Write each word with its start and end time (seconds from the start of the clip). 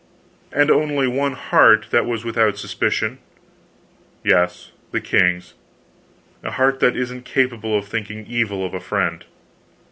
"and 0.51 0.71
only 0.71 1.05
one 1.07 1.33
heart 1.33 1.85
that 1.91 2.07
was 2.07 2.25
without 2.25 2.57
suspicion" 2.57 3.19
"Yes 4.23 4.71
the 4.89 4.99
king's; 4.99 5.53
a 6.41 6.49
heart 6.49 6.79
that 6.79 6.97
isn't 6.97 7.21
capable 7.23 7.77
of 7.77 7.87
thinking 7.87 8.25
evil 8.25 8.65
of 8.65 8.73
a 8.73 8.79
friend." 8.79 9.23